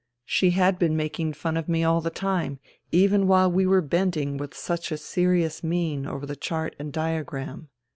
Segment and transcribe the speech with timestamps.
[0.25, 2.57] She had been making fun of me all the time,
[2.91, 7.69] even while we were bending with such a serious mien over the chart and diagram.